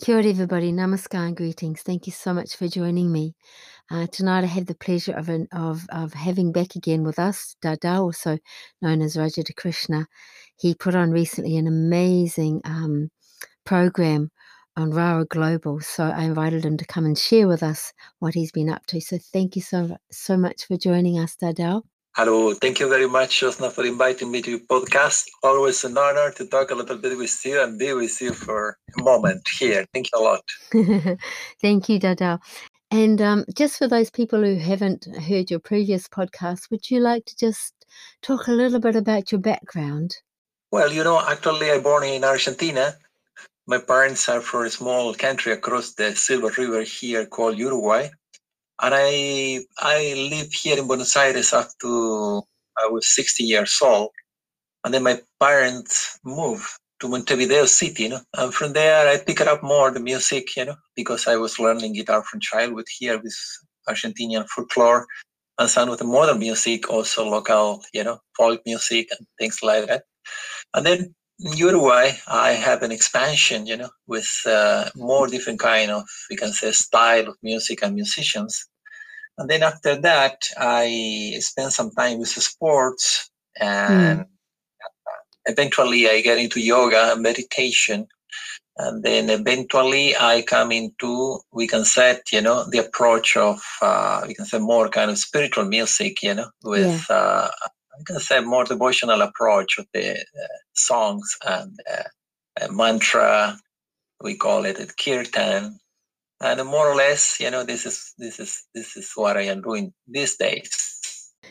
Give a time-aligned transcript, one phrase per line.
[0.00, 0.72] Kia ora, everybody.
[0.72, 1.82] Namaskar and greetings.
[1.82, 3.34] Thank you so much for joining me.
[3.90, 7.54] Uh, tonight, I have the pleasure of, an, of, of having back again with us
[7.60, 8.38] Dada, also
[8.80, 10.06] known as Rajata Krishna.
[10.56, 13.10] He put on recently an amazing um,
[13.66, 14.30] program
[14.74, 18.52] on Rawa Global, so I invited him to come and share with us what he's
[18.52, 19.02] been up to.
[19.02, 21.82] So thank you so so much for joining us, Dada.
[22.16, 25.28] Hello, thank you very much, Josna, for inviting me to your podcast.
[25.44, 28.76] Always an honor to talk a little bit with you and be with you for
[28.98, 29.86] a moment here.
[29.94, 30.42] Thank you a lot.
[31.62, 32.40] thank you, Dada.
[32.90, 37.26] And um, just for those people who haven't heard your previous podcast, would you like
[37.26, 37.74] to just
[38.22, 40.16] talk a little bit about your background?
[40.72, 42.96] Well, you know, actually, I'm born in Argentina.
[43.68, 48.10] My parents are from a small country across the Silver River here called Uruguay
[48.82, 52.42] and I I lived here in Buenos Aires up to
[52.82, 54.10] I was 60 years old,
[54.84, 56.68] and then my parents moved
[57.00, 60.64] to Montevideo City, you know, and from there I picked up more the music, you
[60.66, 63.36] know, because I was learning guitar from childhood here with
[63.88, 65.06] Argentinian folklore
[65.58, 69.86] and some of the modern music, also local, you know, folk music and things like
[69.86, 70.04] that.
[70.74, 75.90] And then in Uruguay, I have an expansion, you know, with uh, more different kind
[75.90, 78.66] of, we can say, style of music and musicians.
[79.40, 84.26] And then after that, I spent some time with sports and mm.
[85.46, 88.06] eventually I get into yoga and meditation.
[88.76, 94.24] And then eventually I come into, we can set, you know, the approach of, uh,
[94.28, 97.16] we can say more kind of spiritual music, you know, with, yeah.
[97.16, 103.58] uh, I can say more devotional approach of the uh, songs and uh, mantra.
[104.22, 105.80] We call it kirtan
[106.40, 109.60] and more or less you know this is this is this is what i am
[109.60, 110.86] doing these days.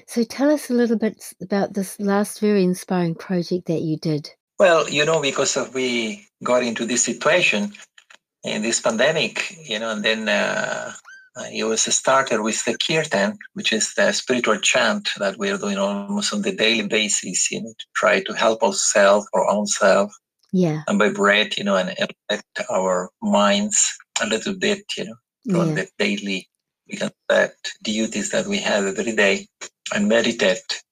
[0.08, 4.30] So tell us a little bit about this last very inspiring project that you did.
[4.58, 7.74] Well you know because of we got into this situation
[8.44, 10.94] in this pandemic you know and then uh,
[11.54, 15.78] it was started with the kirtan which is the spiritual chant that we are doing
[15.78, 20.12] almost on the daily basis you know to try to help ourselves our own self
[20.52, 20.82] yeah.
[20.88, 25.16] and vibrate you know and affect our minds a little bit, you know,
[25.50, 25.76] from yeah.
[25.76, 26.50] the daily
[26.90, 27.54] we can that
[27.84, 29.48] duties that we have every day
[29.94, 30.84] and meditate.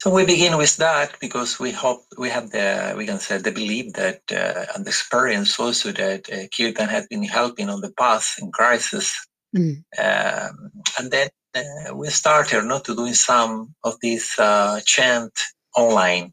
[0.00, 3.52] So we begin with that because we hope we have the we can say the
[3.52, 7.92] belief that uh, and the experience also that uh, Kirtan has been helping on the
[7.92, 9.14] path in crisis,
[9.56, 9.82] mm.
[9.98, 15.32] um, and then uh, we started not to doing some of these uh, chant
[15.76, 16.32] online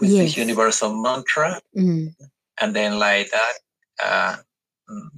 [0.00, 0.24] with yes.
[0.24, 2.08] this universal mantra, mm.
[2.60, 3.54] and then like that
[4.02, 4.36] uh,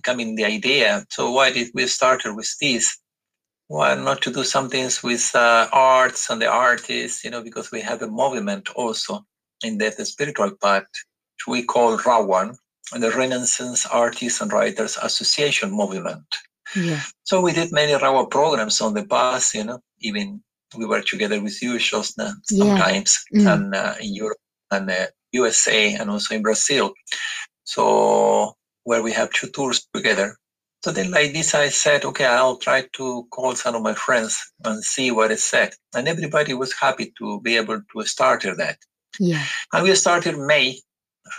[0.03, 1.07] coming the idea.
[1.11, 2.99] So why did we started with this?
[3.69, 7.25] Why not to do some things with uh, arts and the artists?
[7.25, 9.25] You know, because we have a movement also
[9.63, 10.87] in that the spiritual part,
[11.35, 12.57] which we call Rawan,
[12.93, 16.27] and the Renaissance Artists and Writers Association movement.
[16.77, 17.01] Yeah.
[17.25, 19.55] So we did many Rawa programs on the past.
[19.55, 20.43] You know, even
[20.77, 23.43] we were together with you, Shosna, sometimes, yeah.
[23.43, 23.53] mm.
[23.53, 24.39] and uh, in Europe
[24.71, 26.93] and uh, USA and also in Brazil.
[27.65, 28.55] So
[28.87, 30.39] where we have two tours together.
[30.85, 34.41] So then like this, I said, okay, I'll try to call some of my friends
[34.65, 35.73] and see what is it said.
[35.93, 38.79] And everybody was happy to be able to start that.
[39.19, 39.43] Yeah.
[39.73, 40.79] And we started May,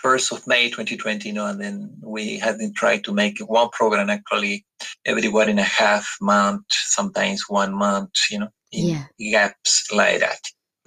[0.03, 3.69] 1st of May 2020, you know, and then we had been trying to make one
[3.69, 4.65] program actually
[5.05, 9.31] every one and a half month, sometimes one month, you know, in yeah.
[9.31, 10.41] gaps like that.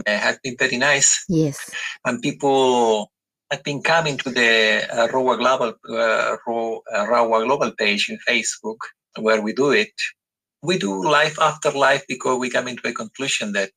[0.07, 1.25] It had been very nice.
[1.27, 1.71] Yes.
[2.05, 3.11] And people
[3.51, 8.77] I've been coming to the uh, Rawa Global uh, Rawa Global page in Facebook
[9.19, 9.93] where we do it.
[10.63, 13.71] We do life after life because we come into a conclusion that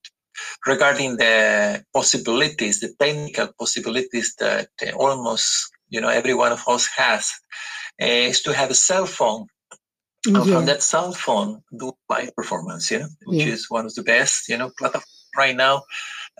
[0.68, 7.32] regarding the possibilities, the technical possibilities that almost you know every one of us has,
[8.02, 9.48] uh, is to have a cell phone.
[10.26, 10.38] Yeah.
[10.38, 13.54] And from that cell phone, do live performance, you know, which yeah.
[13.54, 15.04] is one of the best, you know, platform
[15.36, 15.84] right now.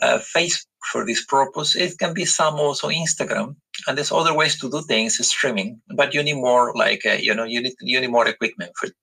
[0.02, 1.76] Uh, Facebook for this purpose.
[1.76, 3.56] It can be some also Instagram,
[3.88, 5.80] and there's other ways to do things, streaming.
[5.96, 8.88] But you need more, like uh, you know, you need you need more equipment for
[8.88, 8.96] it.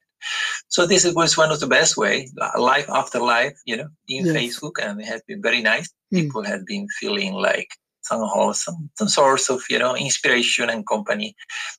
[0.68, 2.28] So this was one of the best way,
[2.58, 4.36] life after life, you know, in yes.
[4.36, 5.88] Facebook, and it has been very nice.
[6.12, 6.22] Mm.
[6.22, 7.68] People have been feeling like
[8.02, 11.34] somehow some, some source of you know inspiration and company.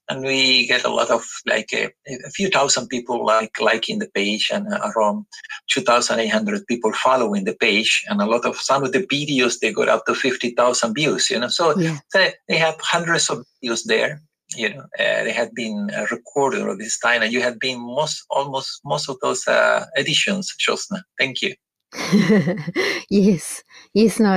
[0.09, 4.09] And we get a lot of like a, a few thousand people like liking the
[4.13, 5.25] page and around
[5.69, 8.03] 2800 people following the page.
[8.09, 11.39] And a lot of some of the videos they got up to 50000 views you
[11.39, 11.47] know.
[11.47, 11.97] So yeah.
[12.13, 14.21] they, they have hundreds of views there
[14.55, 14.81] you know.
[14.99, 18.81] Uh, they had been uh, recorded all this time and you had been most almost
[18.83, 21.01] most of those uh, editions Josna.
[21.17, 21.53] thank you
[23.09, 24.35] yes, yes, no,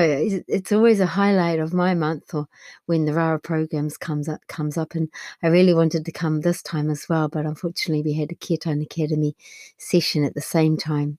[0.49, 2.49] it's always a highlight of my month or
[2.87, 5.09] when the Rawa programs comes up comes up and
[5.43, 8.83] I really wanted to come this time as well, but unfortunately we had a Kirtan
[8.83, 9.37] Academy
[9.79, 11.19] session at the same time.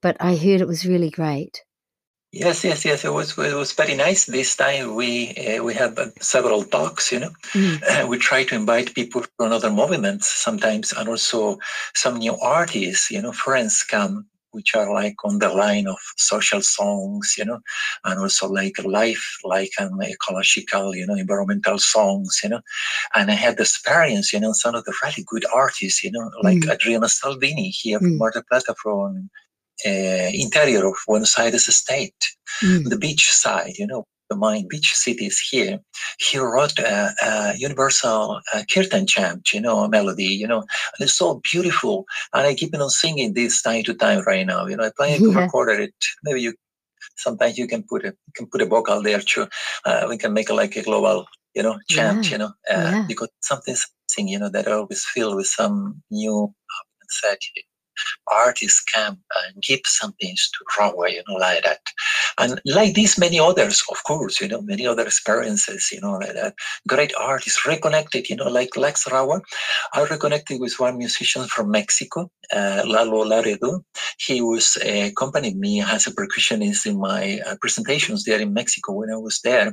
[0.00, 1.64] But I heard it was really great.
[2.30, 3.04] Yes, yes, yes.
[3.04, 4.26] It was it was very nice.
[4.26, 7.12] This time we uh, we had uh, several talks.
[7.12, 7.82] You know, mm.
[7.88, 11.58] uh, we try to invite people from other movements sometimes, and also
[11.94, 13.10] some new artists.
[13.10, 17.60] You know, friends come which are like on the line of social songs, you know,
[18.04, 22.60] and also like life, like um, ecological, you know, environmental songs, you know.
[23.14, 26.30] And I had the experience, you know, some of the really good artists, you know,
[26.42, 26.70] like mm.
[26.72, 28.02] Adriana Salvini here mm.
[28.02, 29.30] from Mar del Plata from
[29.86, 32.22] uh, interior of Buenos Aires state,
[32.62, 32.88] mm.
[32.88, 35.78] the beach side, you know, main beach cities here.
[36.18, 41.00] He wrote a, a universal uh, kirtan chant, you know, a melody, you know, and
[41.00, 42.04] it's so beautiful.
[42.32, 44.66] And I keep on singing this time to time right now.
[44.66, 45.94] You know, I plan to record it.
[46.22, 46.54] Maybe you
[47.16, 49.46] sometimes you can put a you can put a vocal there too.
[49.84, 52.32] Uh, we can make it like a global, you know, chant, yeah.
[52.32, 53.04] you know, uh, yeah.
[53.06, 56.52] because something's singing, you know, that I always feel with some new
[57.08, 57.38] set
[58.30, 59.16] artists and
[59.62, 61.80] give some things to Rawa, you know, like that.
[62.38, 66.34] And like this, many others, of course, you know, many other experiences, you know, like
[66.34, 66.54] that.
[66.88, 69.40] Great artists reconnected, you know, like Lex Rawa.
[69.92, 73.84] I reconnected with one musician from Mexico, uh, Lalo Laredo.
[74.18, 78.92] He was uh, accompanied me as a percussionist in my uh, presentations there in Mexico
[78.92, 79.72] when I was there.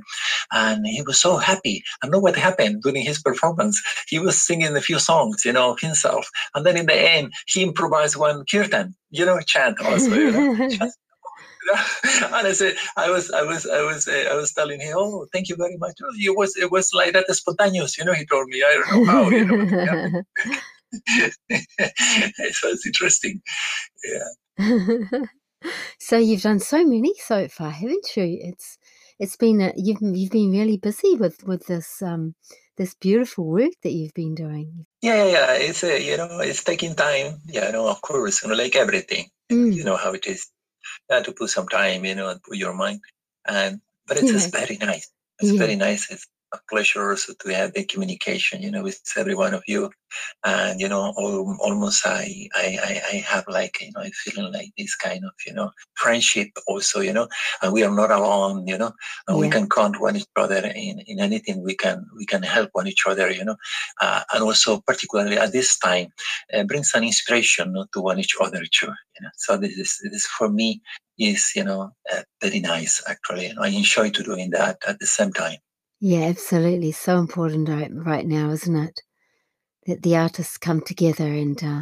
[0.51, 1.83] And he was so happy.
[2.03, 3.81] I know what happened during his performance.
[4.07, 6.29] He was singing a few songs, you know, himself.
[6.53, 10.13] And then in the end, he improvised one kirtan, you know, chant also.
[10.13, 10.69] You know?
[12.23, 15.27] and I said, I was, I was, I was, uh, I was telling him, oh,
[15.31, 15.95] thank you very much.
[16.03, 18.13] Oh, it was, it was like that spontaneous, you know.
[18.13, 20.23] He told me, I don't know how, you know.
[22.51, 23.41] so it's interesting,
[24.03, 25.19] yeah.
[25.99, 28.39] so you've done so many so far, haven't you?
[28.41, 28.77] It's,
[29.21, 32.33] it's been a, you've you've been really busy with with this um
[32.81, 34.87] this beautiful work that you've been doing.
[35.03, 35.53] Yeah, yeah, yeah.
[35.69, 37.39] It's a, you know, it's taking time.
[37.45, 39.27] Yeah, you know, of course, you know, like everything.
[39.51, 39.71] Mm.
[39.71, 40.49] You know how it is.
[41.07, 43.01] You have to put some time, you know, and put your mind.
[43.47, 44.59] And but it's yeah.
[44.59, 45.11] very nice.
[45.39, 45.59] It's yeah.
[45.59, 46.09] very nice.
[46.09, 49.89] It's a pleasure also to have the communication, you know, with every one of you.
[50.43, 54.71] And, you know, all, almost I, I, I have like, you know, I feeling like
[54.77, 57.27] this kind of, you know, friendship also, you know,
[57.61, 58.91] and we are not alone, you know,
[59.27, 59.41] and yeah.
[59.41, 62.87] we can count one each other in, in anything we can, we can help one
[62.87, 63.55] each other, you know,
[64.01, 66.07] uh, and also particularly at this time,
[66.53, 70.27] uh, brings an inspiration to one each other too, you know, so this is, this
[70.27, 70.81] for me
[71.17, 73.53] is, you know, uh, very nice actually.
[73.61, 75.57] I enjoy to doing that at the same time.
[76.03, 76.91] Yeah, absolutely.
[76.93, 79.01] So important right, right now, isn't it?
[79.85, 81.81] That the artists come together and uh,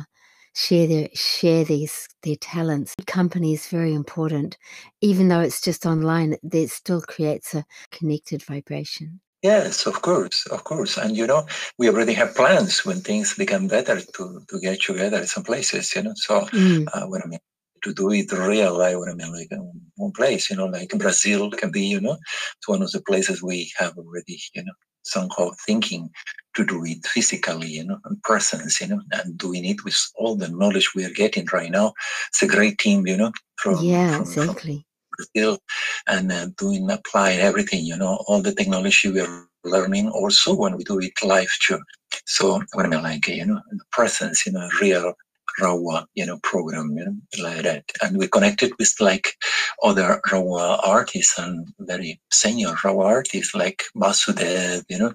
[0.54, 2.96] share their share these their talents.
[3.08, 4.58] Company is very important,
[5.00, 6.36] even though it's just online.
[6.44, 9.22] It still creates a connected vibration.
[9.42, 10.98] Yes, of course, of course.
[10.98, 11.46] And you know,
[11.78, 15.96] we already have plans when things become better to to get together in some places.
[15.96, 16.88] You know, so mm.
[16.94, 17.40] uh, what I mean
[17.84, 19.50] to do it real mean, like
[19.96, 22.18] one place, you know, like Brazil can be, you know,
[22.58, 24.74] it's one of the places we have already, you know,
[25.04, 26.10] somehow thinking
[26.56, 30.36] to do it physically, you know, and presence, you know, and doing it with all
[30.36, 31.94] the knowledge we are getting right now.
[32.30, 34.86] It's a great team, you know, from, yeah, from, exactly.
[35.18, 35.60] From Brazil
[36.08, 40.76] and uh, doing, apply everything, you know, all the technology we are learning also when
[40.78, 41.80] we do it live too.
[42.26, 45.14] So what I mean, like, you know, the presence, you know, real
[45.60, 47.86] Rawa, you know, program, you know, like that.
[48.02, 49.36] And we connected with like
[49.84, 55.14] other Rawa artists and very senior Rawa artists like Basudev, you know,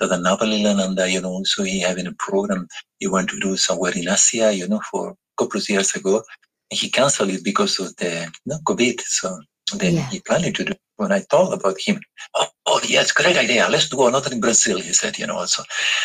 [0.00, 4.08] the Navalilananda, you know, so he having a program he went to do somewhere in
[4.08, 6.22] Asia, you know, for a couple of years ago.
[6.70, 9.00] He canceled it because of the you know, COVID.
[9.00, 9.38] So
[9.74, 10.08] then yeah.
[10.08, 12.00] he planned to do when I told about him,
[12.34, 13.68] oh, oh, yes, great idea.
[13.68, 15.62] Let's do another in Brazil, he said, you know, also.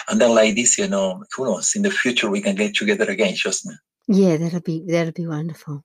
[0.09, 3.05] And then like this, you know, who knows, in the future we can get together
[3.05, 3.69] again, just
[4.07, 5.83] Yeah, that'll be that'll be wonderful.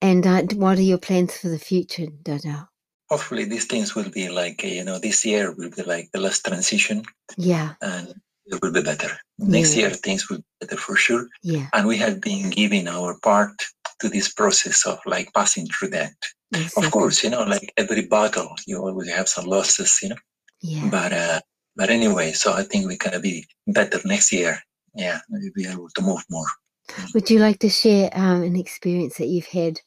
[0.00, 2.68] And uh, what are your plans for the future, Dada?
[3.08, 6.44] Hopefully these things will be like, you know, this year will be like the last
[6.44, 7.02] transition.
[7.36, 7.74] Yeah.
[7.80, 8.14] And
[8.46, 9.10] it will be better.
[9.38, 9.82] Next yeah.
[9.82, 11.26] year things will be better for sure.
[11.42, 11.68] Yeah.
[11.72, 13.52] And we have been giving our part
[14.00, 16.14] to this process of like passing through that.
[16.52, 16.86] Exactly.
[16.86, 20.16] Of course, you know, like every battle, you always have some losses, you know.
[20.62, 20.88] Yeah.
[20.90, 21.40] But uh,
[21.74, 24.58] but anyway, so I think we're gonna be better next year.
[24.94, 26.46] Yeah, we'll be able to move more.
[26.88, 27.14] Mm.
[27.14, 29.80] Would you like to share um, an experience that you've had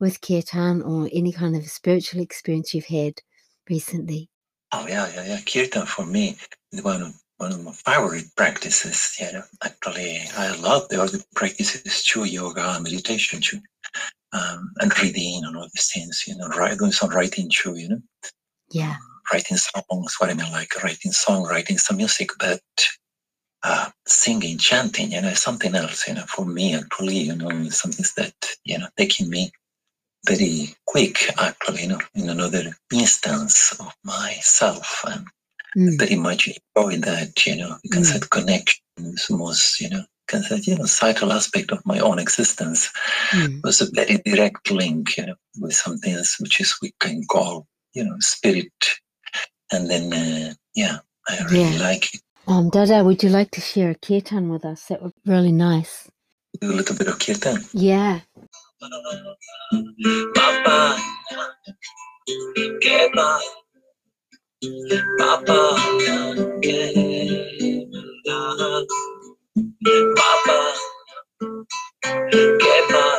[0.00, 3.14] with Kirtan or any kind of spiritual experience you've had
[3.70, 4.28] recently?
[4.72, 5.40] Oh yeah, yeah, yeah.
[5.40, 6.36] Kirtan for me
[6.72, 9.16] is one of one of my favorite practices.
[9.20, 13.60] You know, actually, I love the other practices too, yoga and meditation too.
[14.32, 17.88] Um, and reading and all these things, you know, write, doing some writing too, you
[17.88, 18.02] know.
[18.70, 18.96] Yeah.
[19.32, 22.60] Writing songs, what I mean, like writing song, writing some music, but
[23.62, 27.68] uh, singing, chanting, you know, something else, you know, for me and actually, you know,
[27.68, 28.34] something that,
[28.64, 29.52] you know, taking me
[30.26, 35.26] very quick actually, you know, in another instance of myself and
[35.76, 35.98] mm.
[35.98, 38.20] very much enjoy that, you know, because mm.
[38.20, 42.90] that connections most, you know, because that, you know, subtle aspect of my own existence
[43.30, 43.62] mm.
[43.62, 47.66] was a very direct link, you know, with something else which is we can call,
[47.92, 48.72] you know, spirit.
[49.70, 50.98] And then, uh, yeah,
[51.28, 51.82] I really yeah.
[51.82, 52.20] like it.
[52.46, 54.86] Um, Dada, would you like to share a kirtan with us?
[54.86, 56.10] That would be really nice.
[56.60, 57.64] Do a little bit of kirtan?
[57.72, 58.20] Yeah.
[60.34, 60.98] Papa,
[62.82, 63.40] Keba,
[65.18, 65.76] Papa,
[66.62, 67.92] Keba,
[69.84, 70.74] Papa,
[72.46, 73.11] Keba, Papa,